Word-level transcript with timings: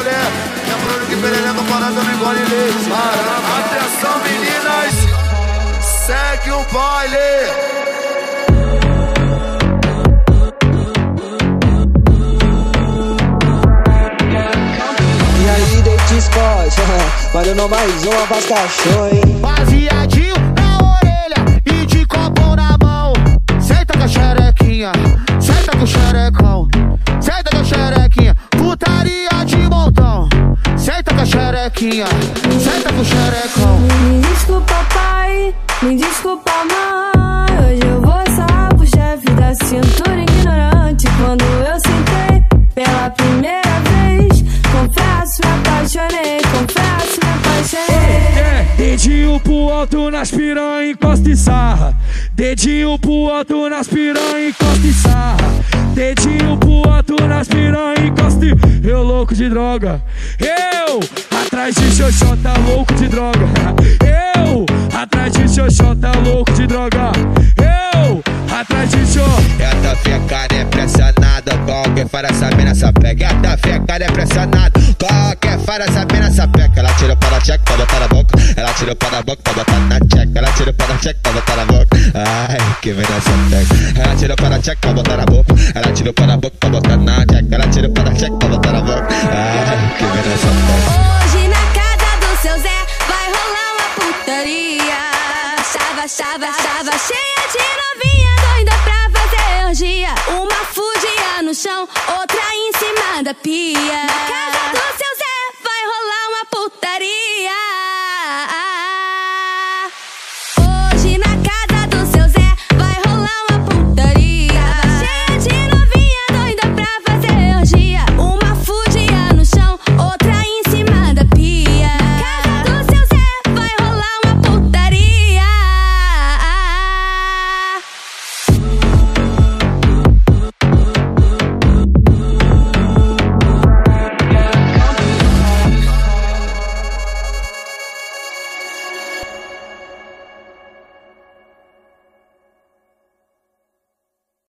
Mulher, 0.00 0.32
lembrando 0.66 1.06
que 1.08 1.16
perereca 1.16 1.62
parada 1.68 2.02
não 2.02 2.14
engole 2.14 2.40
leite. 2.40 2.88
Atenção 3.58 4.18
meninas, 4.24 4.94
segue 6.06 6.50
o 6.52 6.64
baile. 6.72 7.16
E 15.38 15.48
aí, 15.48 15.82
date 15.82 16.22
Scott, 16.22 16.76
valendo 17.32 17.68
mais 17.68 18.04
uma 18.04 18.26
pras 18.26 18.46
cachorros. 18.46 19.20
Baseadinho 19.40 20.36
na 20.56 20.78
orelha 20.96 21.62
e 21.66 21.86
de 21.86 22.06
copo 22.06 22.56
na 22.56 22.76
mão. 22.82 23.12
Senta 23.60 23.98
com 23.98 24.04
a 24.04 24.08
xerequinha, 24.08 24.92
senta 25.38 25.76
com 25.76 25.84
o 25.84 25.86
xerecão. 25.86 26.59
Senta 32.58 32.92
com 32.92 33.00
o 33.00 33.04
xerecão. 33.04 33.78
Me 33.80 34.20
desculpa, 34.20 34.74
pai, 34.94 35.54
me 35.82 35.96
desculpa, 35.96 36.50
mãe. 36.64 37.58
Hoje 37.58 37.80
eu 37.86 38.00
vou 38.00 38.36
sarrar 38.36 38.74
pro 38.74 38.86
chefe 38.86 39.30
da 39.32 39.54
cintura 39.54 40.22
ignorante. 40.22 41.06
Quando 41.22 41.44
eu 41.44 41.78
sentei 41.80 42.42
pela 42.74 43.10
primeira 43.10 43.80
vez, 43.90 44.42
confesso, 44.72 45.40
me 45.44 45.52
apaixonei. 45.60 46.40
Confesso, 46.52 47.20
me 47.22 47.30
apaixonei. 47.38 48.20
Dedinho 48.76 49.38
pro 49.40 49.70
alto 49.70 50.10
nas 50.10 50.30
piranha, 50.30 50.90
encosta 50.90 51.30
e 51.30 51.36
sarra. 51.36 51.94
Dedinho 52.40 52.98
pro 52.98 53.28
alto 53.28 53.68
nas 53.68 53.86
piranha, 53.86 54.48
encosta 54.48 54.86
e 54.86 54.92
sarra. 54.94 55.36
Dedinho 55.92 56.56
pro 56.56 56.90
alto 56.90 57.14
nas 57.28 57.46
piranha, 57.46 58.00
encosta 58.02 58.46
e... 58.46 58.88
Eu 58.88 59.02
louco 59.02 59.34
de 59.34 59.50
droga. 59.50 60.02
Eu, 60.40 61.00
atrás 61.38 61.74
de 61.74 61.94
xoxota, 61.94 62.54
louco 62.66 62.94
de 62.94 63.08
droga. 63.08 63.46
Eu, 64.02 64.64
atrás 64.98 65.34
de 65.34 65.54
xoxota, 65.54 66.12
louco 66.24 66.50
de 66.52 66.66
droga. 66.66 67.12
Eu, 67.58 68.22
atrás 68.58 68.88
de 68.88 69.06
fecada 69.96 70.54
é 70.54 70.64
pressionada, 70.64 71.19
qualquer 71.70 72.08
fara 72.08 72.28
essa 72.28 72.50
mina 72.56 72.70
essa 72.70 72.92
pega. 72.92 73.26
Essa 73.26 73.56
fecada 73.58 74.04
é 74.04 74.10
pressionada, 74.10 74.72
qualquer 74.98 75.58
fara 75.60 75.84
essa 75.84 76.04
mina 76.12 76.26
essa 76.26 76.48
pega. 76.48 76.72
Ela 76.80 76.92
tira 76.94 77.16
para 77.16 77.40
check 77.40 77.60
pra 77.62 77.76
botar 77.76 78.00
na 78.00 78.08
boca, 78.08 78.38
ela 78.56 78.72
tira 78.74 78.96
para 78.96 79.18
a 79.18 79.22
boca 79.22 79.42
pra 79.42 79.52
botar 79.52 79.78
na 79.78 79.98
check. 80.00 80.28
Ela 80.34 80.52
tira 80.52 80.72
para 80.72 80.98
check 80.98 81.16
pra 81.22 81.32
botar 81.32 81.56
na 81.56 81.64
boca. 81.64 81.88
Ai, 82.14 82.76
que 82.82 82.92
vem 82.92 83.06
nessa 83.06 83.30
pega. 83.50 84.02
Ela 84.02 84.16
tira 84.16 84.36
para 84.36 84.58
check 84.58 84.78
pra 84.80 84.92
botar 84.92 85.16
na 85.16 85.26
boca, 85.26 85.54
ela 85.74 85.92
tira 85.92 86.12
para 86.12 86.34
a 86.34 86.36
boca 86.36 86.56
pra 86.58 86.70
botar 86.70 86.96
na 86.96 87.18
check. 87.26 87.52
Ela 87.52 87.68
tira 87.68 87.88
para 87.88 88.14
check 88.14 88.32
pra 88.38 88.48
botar 88.48 88.72
na 88.72 88.80
boca. 88.80 89.08
Ai, 89.30 89.94
que 89.96 90.04
vem 90.04 90.22
nessa 90.28 91.29
chão, 101.60 101.86
outra 102.18 102.40
em 102.54 102.72
cima 102.72 103.22
da 103.22 103.34
pia. 103.34 104.09